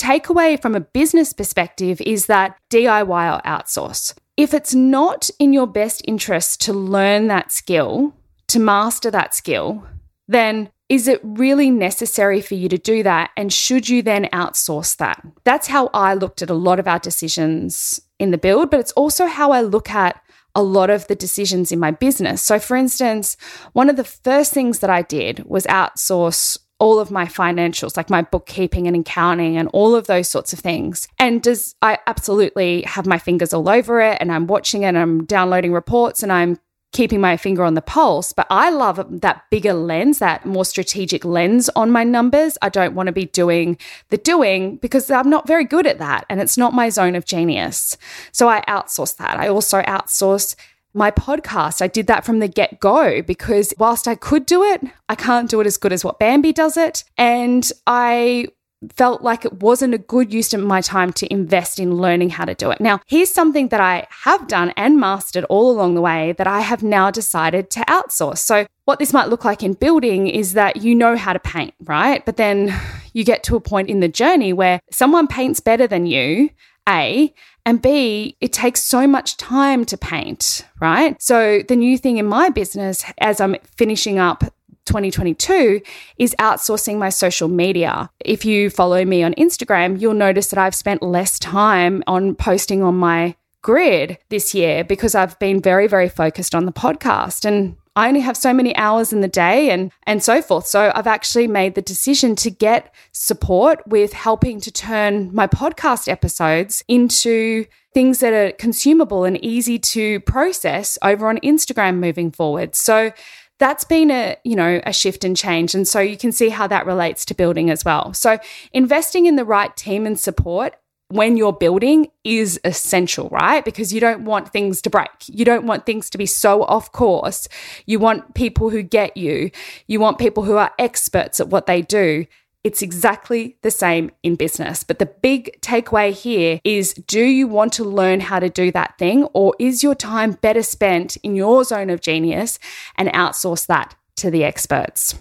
takeaway 0.46 0.60
from 0.60 0.74
a 0.74 0.80
business 0.80 1.32
perspective 1.32 2.00
is 2.02 2.26
that 2.26 2.56
DIY 2.70 3.38
or 3.38 3.42
outsource 3.42 4.14
if 4.36 4.52
it's 4.52 4.74
not 4.74 5.30
in 5.38 5.54
your 5.54 5.66
best 5.66 6.02
interest 6.06 6.60
to 6.60 6.72
learn 6.72 7.28
that 7.28 7.50
skill, 7.50 8.12
to 8.48 8.58
master 8.58 9.10
that 9.10 9.34
skill, 9.34 9.86
then 10.28 10.70
is 10.90 11.08
it 11.08 11.20
really 11.22 11.70
necessary 11.70 12.42
for 12.42 12.54
you 12.54 12.68
to 12.68 12.76
do 12.76 13.02
that? 13.02 13.30
And 13.34 13.50
should 13.50 13.88
you 13.88 14.02
then 14.02 14.26
outsource 14.34 14.94
that? 14.98 15.26
That's 15.44 15.68
how 15.68 15.88
I 15.94 16.12
looked 16.12 16.42
at 16.42 16.50
a 16.50 16.54
lot 16.54 16.78
of 16.78 16.86
our 16.86 16.98
decisions 16.98 17.98
in 18.18 18.30
the 18.30 18.36
build, 18.36 18.70
but 18.70 18.78
it's 18.78 18.92
also 18.92 19.24
how 19.24 19.52
I 19.52 19.62
look 19.62 19.88
at 19.88 20.20
a 20.54 20.62
lot 20.62 20.90
of 20.90 21.06
the 21.06 21.16
decisions 21.16 21.72
in 21.72 21.78
my 21.78 21.90
business. 21.90 22.42
So, 22.42 22.58
for 22.58 22.76
instance, 22.76 23.38
one 23.72 23.88
of 23.88 23.96
the 23.96 24.04
first 24.04 24.52
things 24.52 24.80
that 24.80 24.90
I 24.90 25.00
did 25.00 25.44
was 25.46 25.64
outsource 25.64 26.58
all 26.78 26.98
of 26.98 27.10
my 27.10 27.24
financials, 27.24 27.96
like 27.96 28.10
my 28.10 28.22
bookkeeping 28.22 28.86
and 28.86 28.96
accounting 28.96 29.56
and 29.56 29.68
all 29.72 29.94
of 29.94 30.06
those 30.06 30.28
sorts 30.28 30.52
of 30.52 30.58
things. 30.58 31.08
And 31.18 31.42
does 31.42 31.74
I 31.80 31.98
absolutely 32.06 32.82
have 32.82 33.06
my 33.06 33.18
fingers 33.18 33.54
all 33.54 33.68
over 33.68 34.00
it 34.00 34.18
and 34.20 34.30
I'm 34.30 34.46
watching 34.46 34.82
it 34.82 34.88
and 34.88 34.98
I'm 34.98 35.24
downloading 35.24 35.72
reports 35.72 36.22
and 36.22 36.32
I'm 36.32 36.58
keeping 36.92 37.20
my 37.20 37.36
finger 37.36 37.62
on 37.62 37.74
the 37.74 37.82
pulse, 37.82 38.32
but 38.32 38.46
I 38.48 38.70
love 38.70 39.20
that 39.20 39.42
bigger 39.50 39.74
lens, 39.74 40.18
that 40.18 40.46
more 40.46 40.64
strategic 40.64 41.24
lens 41.24 41.68
on 41.76 41.90
my 41.90 42.04
numbers. 42.04 42.56
I 42.62 42.68
don't 42.68 42.94
want 42.94 43.08
to 43.08 43.12
be 43.12 43.26
doing 43.26 43.76
the 44.08 44.16
doing 44.16 44.76
because 44.76 45.10
I'm 45.10 45.28
not 45.28 45.46
very 45.46 45.64
good 45.64 45.86
at 45.86 45.98
that 45.98 46.24
and 46.30 46.40
it's 46.40 46.56
not 46.56 46.72
my 46.72 46.88
zone 46.88 47.14
of 47.14 47.26
genius. 47.26 47.98
So 48.32 48.48
I 48.48 48.62
outsource 48.66 49.16
that. 49.16 49.38
I 49.38 49.48
also 49.48 49.82
outsource 49.82 50.56
my 50.96 51.10
podcast. 51.10 51.82
I 51.82 51.86
did 51.86 52.06
that 52.06 52.24
from 52.24 52.38
the 52.38 52.48
get 52.48 52.80
go 52.80 53.22
because 53.22 53.72
whilst 53.78 54.08
I 54.08 54.14
could 54.14 54.46
do 54.46 54.62
it, 54.62 54.82
I 55.08 55.14
can't 55.14 55.50
do 55.50 55.60
it 55.60 55.66
as 55.66 55.76
good 55.76 55.92
as 55.92 56.04
what 56.04 56.18
Bambi 56.18 56.52
does 56.52 56.76
it. 56.76 57.04
And 57.18 57.70
I 57.86 58.48
felt 58.94 59.22
like 59.22 59.44
it 59.44 59.62
wasn't 59.62 59.94
a 59.94 59.98
good 59.98 60.32
use 60.32 60.52
of 60.52 60.60
my 60.60 60.80
time 60.80 61.12
to 61.12 61.32
invest 61.32 61.78
in 61.78 61.96
learning 61.96 62.30
how 62.30 62.44
to 62.44 62.54
do 62.54 62.70
it. 62.70 62.80
Now, 62.80 63.00
here's 63.06 63.32
something 63.32 63.68
that 63.68 63.80
I 63.80 64.06
have 64.10 64.48
done 64.48 64.72
and 64.76 64.98
mastered 64.98 65.44
all 65.44 65.70
along 65.70 65.94
the 65.94 66.00
way 66.00 66.32
that 66.32 66.46
I 66.46 66.60
have 66.60 66.82
now 66.82 67.10
decided 67.10 67.70
to 67.70 67.80
outsource. 67.80 68.38
So, 68.38 68.66
what 68.84 68.98
this 68.98 69.12
might 69.12 69.28
look 69.28 69.44
like 69.44 69.62
in 69.62 69.72
building 69.72 70.28
is 70.28 70.52
that 70.52 70.76
you 70.76 70.94
know 70.94 71.16
how 71.16 71.32
to 71.32 71.40
paint, 71.40 71.74
right? 71.84 72.24
But 72.24 72.36
then 72.36 72.78
you 73.12 73.24
get 73.24 73.42
to 73.44 73.56
a 73.56 73.60
point 73.60 73.88
in 73.88 74.00
the 74.00 74.08
journey 74.08 74.52
where 74.52 74.80
someone 74.92 75.26
paints 75.26 75.58
better 75.58 75.86
than 75.86 76.06
you, 76.06 76.50
A, 76.88 77.34
and 77.64 77.82
B, 77.82 78.36
it 78.40 78.52
takes 78.52 78.82
so 78.82 79.06
much 79.06 79.36
time 79.36 79.84
to 79.86 79.96
paint, 79.96 80.64
right? 80.80 81.20
So, 81.20 81.62
the 81.66 81.76
new 81.76 81.98
thing 81.98 82.18
in 82.18 82.26
my 82.26 82.48
business 82.48 83.04
as 83.18 83.40
I'm 83.40 83.56
finishing 83.76 84.18
up 84.18 84.44
2022 84.86 85.82
is 86.16 86.34
outsourcing 86.38 86.96
my 86.96 87.08
social 87.08 87.48
media. 87.48 88.08
If 88.20 88.44
you 88.44 88.70
follow 88.70 89.04
me 89.04 89.22
on 89.22 89.34
Instagram, 89.34 90.00
you'll 90.00 90.14
notice 90.14 90.48
that 90.48 90.58
I've 90.58 90.74
spent 90.74 91.02
less 91.02 91.38
time 91.38 92.02
on 92.06 92.34
posting 92.36 92.82
on 92.82 92.96
my 92.96 93.34
grid 93.62 94.18
this 94.28 94.54
year 94.54 94.84
because 94.84 95.16
I've 95.16 95.38
been 95.40 95.60
very, 95.60 95.88
very 95.88 96.08
focused 96.08 96.54
on 96.54 96.66
the 96.66 96.72
podcast. 96.72 97.44
And 97.44 97.76
I 97.96 98.08
only 98.08 98.20
have 98.20 98.36
so 98.36 98.52
many 98.52 98.76
hours 98.76 99.12
in 99.12 99.22
the 99.22 99.28
day 99.28 99.70
and 99.70 99.90
and 100.06 100.22
so 100.22 100.42
forth. 100.42 100.66
So 100.66 100.92
I've 100.94 101.06
actually 101.06 101.48
made 101.48 101.74
the 101.74 101.82
decision 101.82 102.36
to 102.36 102.50
get 102.50 102.94
support 103.12 103.80
with 103.86 104.12
helping 104.12 104.60
to 104.60 104.70
turn 104.70 105.34
my 105.34 105.46
podcast 105.46 106.06
episodes 106.06 106.84
into 106.86 107.64
things 107.94 108.20
that 108.20 108.34
are 108.34 108.52
consumable 108.52 109.24
and 109.24 109.42
easy 109.42 109.78
to 109.78 110.20
process 110.20 110.98
over 111.02 111.28
on 111.28 111.38
Instagram 111.38 111.96
moving 111.96 112.30
forward. 112.30 112.74
So 112.74 113.12
that's 113.58 113.84
been 113.84 114.10
a 114.10 114.36
you 114.44 114.54
know 114.54 114.82
a 114.84 114.92
shift 114.92 115.24
and 115.24 115.36
change 115.36 115.74
and 115.74 115.88
so 115.88 115.98
you 115.98 116.18
can 116.18 116.30
see 116.30 116.50
how 116.50 116.66
that 116.66 116.84
relates 116.84 117.24
to 117.24 117.34
building 117.34 117.70
as 117.70 117.86
well 117.86 118.12
so 118.12 118.38
investing 118.74 119.24
in 119.24 119.36
the 119.36 119.46
right 119.46 119.74
team 119.76 120.04
and 120.04 120.20
support 120.20 120.76
when 121.08 121.36
you're 121.36 121.52
building 121.52 122.08
is 122.24 122.60
essential, 122.64 123.28
right? 123.28 123.64
Because 123.64 123.92
you 123.92 124.00
don't 124.00 124.24
want 124.24 124.52
things 124.52 124.82
to 124.82 124.90
break. 124.90 125.10
You 125.28 125.44
don't 125.44 125.66
want 125.66 125.86
things 125.86 126.10
to 126.10 126.18
be 126.18 126.26
so 126.26 126.64
off 126.64 126.90
course. 126.92 127.48
You 127.86 127.98
want 127.98 128.34
people 128.34 128.70
who 128.70 128.82
get 128.82 129.16
you. 129.16 129.50
You 129.86 130.00
want 130.00 130.18
people 130.18 130.44
who 130.44 130.56
are 130.56 130.72
experts 130.78 131.38
at 131.38 131.48
what 131.48 131.66
they 131.66 131.82
do. 131.82 132.26
It's 132.64 132.82
exactly 132.82 133.56
the 133.62 133.70
same 133.70 134.10
in 134.24 134.34
business. 134.34 134.82
But 134.82 134.98
the 134.98 135.06
big 135.06 135.60
takeaway 135.60 136.12
here 136.12 136.60
is 136.64 136.94
do 136.94 137.20
you 137.20 137.46
want 137.46 137.72
to 137.74 137.84
learn 137.84 138.18
how 138.18 138.40
to 138.40 138.48
do 138.48 138.72
that 138.72 138.98
thing, 138.98 139.24
or 139.34 139.54
is 139.60 139.84
your 139.84 139.94
time 139.94 140.32
better 140.32 140.64
spent 140.64 141.16
in 141.18 141.36
your 141.36 141.62
zone 141.62 141.90
of 141.90 142.00
genius 142.00 142.58
and 142.96 143.08
outsource 143.10 143.66
that 143.66 143.94
to 144.16 144.32
the 144.32 144.42
experts? 144.42 145.14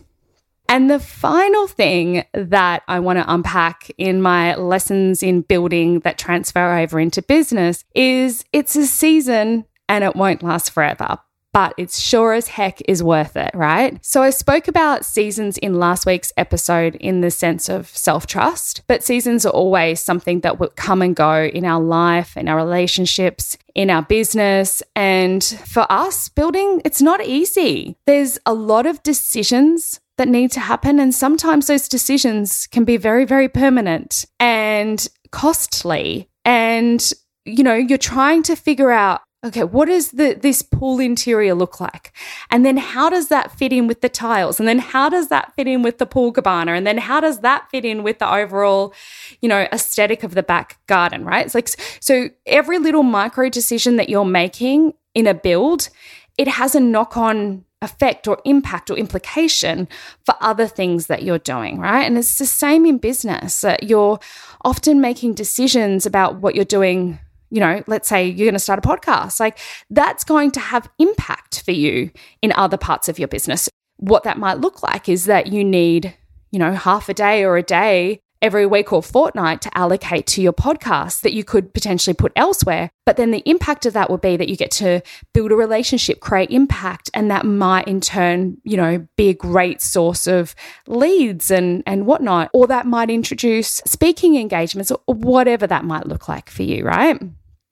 And 0.67 0.89
the 0.89 1.00
final 1.00 1.67
thing 1.67 2.25
that 2.34 2.84
I 2.88 3.00
want 3.00 3.19
to 3.19 3.34
unpack 3.34 3.91
in 3.98 4.22
my 4.22 4.55
lessons 4.55 5.22
in 5.22 5.41
building 5.41 6.00
that 6.01 6.17
transfer 6.17 6.77
over 6.77 7.00
into 7.00 7.22
business 7.22 7.84
is 7.93 8.43
it's 8.51 8.75
a 8.75 8.88
season 8.88 9.65
and 9.88 10.03
it 10.03 10.15
won't 10.15 10.43
last 10.43 10.72
forever. 10.72 11.19
But 11.53 11.74
it's 11.77 12.00
sure 12.01 12.34
as 12.34 12.50
heck 12.50 12.81
is 12.89 13.01
worth 13.01 13.38
it, 13.38 13.51
right? 13.53 14.03
So, 14.03 14.22
I 14.22 14.29
spoke 14.31 14.67
about 14.67 15.05
seasons 15.05 15.57
in 15.57 15.79
last 15.79 16.05
week's 16.05 16.34
episode 16.36 16.95
in 16.95 17.22
the 17.22 17.31
sense 17.31 17.69
of 17.69 17.88
self 17.88 18.27
trust, 18.27 18.81
but 18.88 19.05
seasons 19.05 19.45
are 19.45 19.53
always 19.53 20.01
something 20.01 20.41
that 20.41 20.60
will 20.60 20.74
come 20.75 21.01
and 21.01 21.15
go 21.15 21.45
in 21.45 21.63
our 21.63 21.79
life, 21.81 22.36
in 22.36 22.50
our 22.50 22.57
relationships, 22.57 23.57
in 23.74 23.89
our 23.89 24.01
business. 24.01 24.84
And 24.98 25.41
for 25.41 25.89
us, 25.89 26.27
building, 26.27 26.81
it's 26.84 27.01
not 27.01 27.25
easy. 27.25 27.95
There's 28.05 28.38
a 28.45 28.53
lot 28.53 28.86
of 28.86 29.01
decisions 29.01 30.01
that 30.17 30.27
need 30.27 30.51
to 30.53 30.60
happen. 30.60 31.00
And 31.00 31.13
sometimes 31.13 31.67
those 31.67 31.88
decisions 31.88 32.67
can 32.67 32.86
be 32.86 32.98
very, 32.98 33.25
very 33.25 33.50
permanent 33.50 34.25
and 34.39 35.07
costly. 35.31 36.29
And, 36.43 37.12
you 37.45 37.63
know, 37.63 37.75
you're 37.75 37.98
trying 37.98 38.43
to 38.43 38.55
figure 38.55 38.91
out 38.91 39.22
okay, 39.45 39.63
what 39.63 39.86
does 39.86 40.12
the, 40.12 40.34
this 40.34 40.63
pool 40.63 41.00
interior 41.00 41.53
look 41.53 41.79
like? 41.79 42.12
And 42.50 42.65
then 42.65 42.77
how 42.77 43.10
does 43.10 43.27
that 43.27 43.51
fit 43.51 43.72
in 43.72 43.86
with 43.86 44.01
the 44.01 44.10
tiles? 44.10 44.60
And 44.60 44.67
then 44.67 44.79
how 44.79 45.07
does 45.07 45.27
that 45.27 45.53
fit 45.55 45.67
in 45.67 45.84
with 45.84 46.00
the 46.00 46.07
pool 46.07 46.31
cabana? 46.31 46.74
And 46.74 46.86
then 46.86 46.98
how 46.98 47.19
does 47.19 47.39
that 47.41 47.69
fit 47.69 47.86
in 47.86 48.01
with 48.01 48.17
the 48.17 48.27
overall, 48.31 48.93
you 49.41 49.50
know, 49.50 49.67
aesthetic 49.72 50.24
of 50.24 50.34
the 50.34 50.41
back 50.41 50.79
garden, 50.88 51.24
right? 51.24 51.45
It's 51.45 51.53
like, 51.53 51.69
so 52.00 52.29
every 52.48 52.79
little 52.79 53.03
micro 53.03 53.50
decision 53.50 53.98
that 53.98 54.10
you're 54.10 54.25
making 54.25 54.93
in 55.13 55.27
a 55.27 55.36
build, 55.36 55.89
it 56.38 56.48
has 56.48 56.74
a 56.74 56.79
knock 56.79 57.15
on 57.15 57.64
effect 57.82 58.27
or 58.27 58.39
impact 58.46 58.89
or 58.89 58.98
implication 58.98 59.88
for 60.25 60.36
other 60.41 60.67
things 60.67 61.08
that 61.08 61.24
you're 61.24 61.39
doing, 61.39 61.79
right? 61.79 62.03
And 62.03 62.17
it's 62.17 62.38
the 62.38 62.46
same 62.46 62.86
in 62.86 62.98
business 62.98 63.62
that 63.62 63.84
you're 63.84 64.20
often 64.63 65.01
making 65.01 65.34
decisions 65.34 66.05
about 66.05 66.41
what 66.41 66.55
you're 66.55 66.65
doing. 66.65 67.20
You 67.51 67.60
know, 67.60 67.84
let's 67.88 68.10
say 68.10 68.27
you're 68.27 68.46
going 68.46 68.53
to 68.53 68.60
start 68.60 68.84
a 68.84 68.88
podcast, 68.88 69.39
like 69.39 69.60
that's 69.89 70.24
going 70.24 70.51
to 70.51 70.60
have 70.60 70.89
impact 71.00 71.62
for 71.63 71.72
you 71.72 72.12
in 72.41 72.51
other 72.53 72.77
parts 72.77 73.08
of 73.08 73.20
your 73.20 73.27
business. 73.27 73.70
What 73.98 74.24
that 74.24 74.38
might 74.38 74.60
look 74.60 74.84
like 74.84 75.08
is 75.08 75.25
that 75.25 75.48
you 75.48 75.63
need, 75.63 76.17
you 76.51 76.60
know, 76.60 76.74
half 76.74 77.08
a 77.08 77.13
day 77.13 77.44
or 77.44 77.55
a 77.55 77.63
day 77.63 78.20
every 78.45 78.67
week 78.67 78.93
or 78.93 79.01
fortnight 79.01 79.59
to 79.59 79.75
allocate 79.75 80.27
to 80.27 80.39
your 80.39 80.53
podcast 80.53 81.21
that 81.21 81.33
you 81.33 81.43
could 81.43 81.73
potentially 81.73 82.13
put 82.13 82.31
elsewhere. 82.35 82.91
But 83.03 83.17
then 83.17 83.31
the 83.31 83.41
impact 83.49 83.87
of 83.87 83.93
that 83.93 84.11
would 84.11 84.21
be 84.21 84.37
that 84.37 84.47
you 84.47 84.55
get 84.55 84.69
to 84.71 85.01
build 85.33 85.51
a 85.51 85.55
relationship, 85.55 86.19
create 86.19 86.51
impact, 86.51 87.09
and 87.15 87.31
that 87.31 87.43
might 87.43 87.87
in 87.87 88.01
turn, 88.01 88.57
you 88.63 88.77
know, 88.77 89.07
be 89.17 89.29
a 89.29 89.33
great 89.33 89.81
source 89.81 90.27
of 90.27 90.53
leads 90.85 91.49
and, 91.49 91.81
and 91.87 92.05
whatnot. 92.05 92.51
Or 92.53 92.67
that 92.67 92.85
might 92.85 93.09
introduce 93.09 93.81
speaking 93.87 94.35
engagements 94.35 94.91
or 94.91 94.99
whatever 95.07 95.65
that 95.65 95.83
might 95.83 96.05
look 96.05 96.29
like 96.29 96.51
for 96.51 96.61
you, 96.61 96.85
right? 96.85 97.19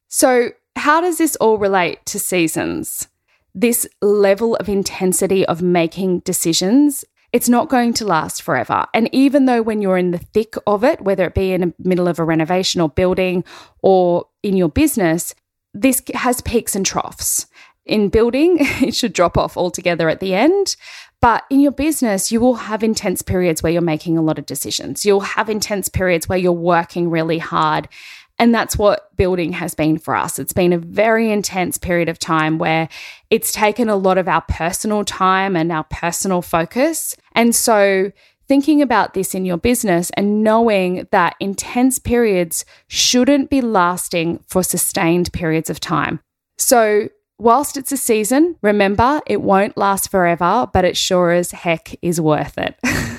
So, 0.08 0.50
how 0.76 1.02
does 1.02 1.20
this 1.20 1.36
all 1.36 1.60
relate 1.60 2.04
to 2.08 2.18
seasons? 2.18 3.08
This 3.54 3.88
level 4.02 4.56
of 4.56 4.68
intensity 4.68 5.46
of 5.46 5.62
making 5.62 6.22
decisions 6.22 7.06
it's 7.34 7.50
not 7.50 7.68
going 7.68 7.94
to 7.94 8.06
last 8.06 8.44
forever. 8.44 8.86
And 8.94 9.10
even 9.12 9.46
though 9.46 9.64
when 9.64 9.82
you're 9.82 9.98
in 9.98 10.12
the 10.12 10.20
thick 10.20 10.54
of 10.68 10.84
it, 10.84 11.02
whether 11.02 11.26
it 11.26 11.34
be 11.34 11.52
in 11.52 11.62
the 11.62 11.74
middle 11.80 12.08
of 12.08 12.20
a 12.20 12.24
renovation 12.24 12.80
or 12.80 12.90
building 12.90 13.44
or 13.82 14.28
in 14.44 14.56
your 14.56 14.70
business, 14.70 15.34
this 15.74 16.04
has 16.14 16.42
peaks 16.42 16.76
and 16.76 16.86
troughs. 16.86 17.48
In 17.86 18.10
building, 18.10 18.58
it 18.60 18.96
should 18.96 19.14
drop 19.14 19.38
off 19.38 19.58
altogether 19.58 20.10
at 20.10 20.20
the 20.20 20.36
end. 20.36 20.76
But 21.22 21.46
in 21.50 21.60
your 21.60 21.72
business, 21.72 22.32
you 22.32 22.40
will 22.40 22.56
have 22.56 22.84
intense 22.84 23.22
periods 23.22 23.64
where 23.64 23.72
you're 23.72 23.82
making 23.82 24.18
a 24.18 24.22
lot 24.22 24.38
of 24.38 24.46
decisions. 24.46 25.06
You'll 25.06 25.22
have 25.22 25.50
intense 25.50 25.90
periods 25.90 26.30
where 26.30 26.38
you're 26.38 26.52
working 26.52 27.10
really 27.10 27.40
hard. 27.40 27.88
And 28.44 28.54
that's 28.54 28.78
what 28.78 29.16
building 29.16 29.54
has 29.54 29.74
been 29.74 29.98
for 29.98 30.18
us. 30.18 30.38
It's 30.38 30.52
been 30.52 30.74
a 30.74 30.78
very 30.78 31.32
intense 31.32 31.78
period 31.78 32.10
of 32.10 32.20
time 32.20 32.58
where 32.58 32.90
it's 33.30 33.54
taken 33.54 33.88
a 33.88 33.96
lot 33.96 34.18
of 34.18 34.28
our 34.28 34.42
personal 34.50 35.06
time 35.06 35.56
and 35.56 35.72
our 35.72 35.86
personal 35.86 36.42
focus. 36.42 37.16
And 37.32 37.56
so, 37.56 38.12
thinking 38.50 38.82
about 38.82 39.14
this 39.14 39.34
in 39.34 39.46
your 39.46 39.56
business 39.56 40.12
and 40.18 40.44
knowing 40.44 41.08
that 41.12 41.38
intense 41.40 42.00
periods 42.00 42.66
shouldn't 42.90 43.50
be 43.50 43.62
lasting 43.62 44.44
for 44.46 44.62
sustained 44.62 45.32
periods 45.32 45.70
of 45.70 45.80
time. 45.80 46.20
So, 46.58 47.08
whilst 47.40 47.78
it's 47.78 47.94
a 47.94 47.98
season, 47.98 48.58
remember 48.62 49.22
it 49.26 49.42
won't 49.42 49.78
last 49.78 50.12
forever, 50.12 50.70
but 50.74 50.84
it 50.84 50.98
sure 50.98 51.32
as 51.32 51.52
heck 51.52 51.96
is 52.02 52.20
worth 52.20 52.58
it. 52.58 52.76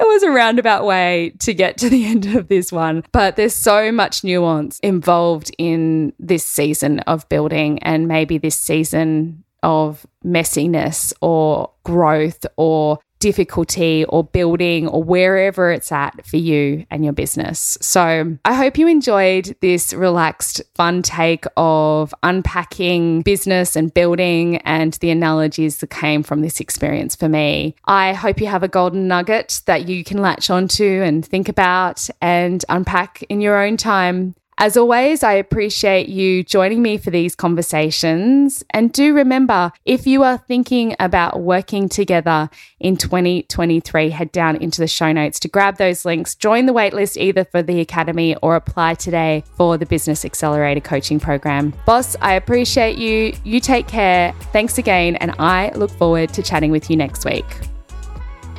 it 0.00 0.08
was 0.08 0.22
a 0.22 0.30
roundabout 0.30 0.84
way 0.84 1.34
to 1.40 1.54
get 1.54 1.76
to 1.78 1.90
the 1.90 2.06
end 2.12 2.26
of 2.26 2.48
this 2.48 2.72
one, 2.72 3.04
but 3.12 3.36
there's 3.36 3.54
so 3.54 3.92
much 3.92 4.24
nuance 4.24 4.78
involved 4.80 5.50
in 5.58 6.12
this 6.18 6.44
season 6.44 7.00
of 7.00 7.28
building 7.28 7.78
and 7.82 8.08
maybe 8.08 8.38
this 8.38 8.58
season 8.58 9.44
of 9.62 10.06
messiness 10.24 11.12
or 11.20 11.70
growth 11.84 12.46
or 12.56 12.98
difficulty 13.20 14.04
or 14.06 14.24
building 14.24 14.88
or 14.88 15.02
wherever 15.02 15.70
it's 15.70 15.92
at 15.92 16.26
for 16.26 16.38
you 16.38 16.84
and 16.90 17.04
your 17.04 17.12
business. 17.12 17.78
So 17.80 18.36
I 18.44 18.54
hope 18.54 18.76
you 18.78 18.88
enjoyed 18.88 19.56
this 19.60 19.92
relaxed, 19.92 20.60
fun 20.74 21.02
take 21.02 21.44
of 21.56 22.12
unpacking 22.22 23.22
business 23.22 23.76
and 23.76 23.94
building 23.94 24.56
and 24.58 24.94
the 24.94 25.10
analogies 25.10 25.78
that 25.78 25.90
came 25.90 26.22
from 26.22 26.40
this 26.40 26.60
experience 26.60 27.14
for 27.14 27.28
me. 27.28 27.76
I 27.84 28.14
hope 28.14 28.40
you 28.40 28.46
have 28.48 28.62
a 28.62 28.68
golden 28.68 29.06
nugget 29.06 29.62
that 29.66 29.88
you 29.88 30.02
can 30.02 30.18
latch 30.18 30.50
onto 30.50 31.02
and 31.02 31.24
think 31.24 31.48
about 31.48 32.08
and 32.20 32.64
unpack 32.68 33.22
in 33.28 33.40
your 33.40 33.62
own 33.62 33.76
time. 33.76 34.34
As 34.62 34.76
always, 34.76 35.22
I 35.22 35.32
appreciate 35.32 36.10
you 36.10 36.44
joining 36.44 36.82
me 36.82 36.98
for 36.98 37.08
these 37.08 37.34
conversations. 37.34 38.62
And 38.68 38.92
do 38.92 39.14
remember, 39.14 39.72
if 39.86 40.06
you 40.06 40.22
are 40.22 40.36
thinking 40.36 40.94
about 41.00 41.40
working 41.40 41.88
together 41.88 42.50
in 42.78 42.98
2023, 42.98 44.10
head 44.10 44.30
down 44.32 44.56
into 44.56 44.82
the 44.82 44.86
show 44.86 45.12
notes 45.12 45.40
to 45.40 45.48
grab 45.48 45.78
those 45.78 46.04
links, 46.04 46.34
join 46.34 46.66
the 46.66 46.74
waitlist 46.74 47.16
either 47.16 47.46
for 47.46 47.62
the 47.62 47.80
Academy 47.80 48.36
or 48.42 48.54
apply 48.54 48.96
today 48.96 49.44
for 49.56 49.78
the 49.78 49.86
Business 49.86 50.26
Accelerator 50.26 50.82
Coaching 50.82 51.18
Program. 51.18 51.72
Boss, 51.86 52.14
I 52.20 52.34
appreciate 52.34 52.98
you. 52.98 53.32
You 53.44 53.60
take 53.60 53.88
care. 53.88 54.34
Thanks 54.52 54.76
again. 54.76 55.16
And 55.16 55.34
I 55.38 55.70
look 55.74 55.90
forward 55.90 56.34
to 56.34 56.42
chatting 56.42 56.70
with 56.70 56.90
you 56.90 56.98
next 56.98 57.24
week. 57.24 57.46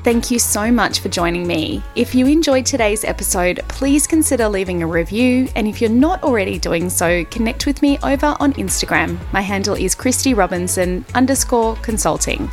Thank 0.04 0.32
you 0.32 0.40
so 0.40 0.72
much 0.72 1.00
for 1.00 1.10
joining 1.10 1.46
me. 1.46 1.84
If 1.96 2.16
you 2.16 2.26
enjoyed 2.26 2.66
today's 2.66 3.04
episode, 3.04 3.60
please 3.68 4.08
consider 4.08 4.50
leaving 4.50 4.82
a 4.82 4.88
review. 4.88 5.48
And 5.56 5.68
if 5.68 5.80
you're 5.80 5.92
not 5.92 6.24
already 6.24 6.58
doing 6.58 6.90
so, 6.90 7.24
connect 7.26 7.68
with 7.68 7.84
me 7.84 8.00
over 8.02 8.36
on 8.40 8.54
Instagram. 8.54 9.20
My 9.32 9.42
handle 9.42 9.76
is 9.76 9.94
Christy 9.94 10.34
Robinson 10.34 11.06
underscore 11.14 11.76
consulting. 11.78 12.50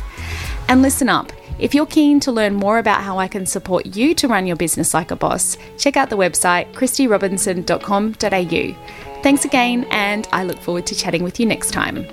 And 0.67 0.83
listen 0.83 1.09
up. 1.09 1.31
If 1.57 1.73
you're 1.73 1.87
keen 1.87 2.19
to 2.21 2.31
learn 2.31 2.53
more 2.53 2.77
about 2.77 3.01
how 3.01 3.17
I 3.17 3.27
can 3.27 3.47
support 3.47 3.87
you 3.87 4.13
to 4.15 4.27
run 4.27 4.45
your 4.45 4.55
business 4.55 4.93
like 4.93 5.09
a 5.09 5.15
boss, 5.15 5.57
check 5.77 5.97
out 5.97 6.11
the 6.11 6.17
website 6.17 6.71
christyrobinson.com.au. 6.73 9.21
Thanks 9.23 9.43
again, 9.43 9.85
and 9.89 10.27
I 10.31 10.43
look 10.45 10.59
forward 10.59 10.85
to 10.85 10.95
chatting 10.95 11.23
with 11.23 11.39
you 11.39 11.45
next 11.45 11.71
time. 11.71 12.07